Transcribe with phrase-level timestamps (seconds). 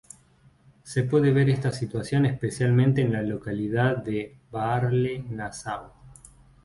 [0.81, 5.91] Se puede ver esta situación especialmente en la localidad de Baarle-Nassau.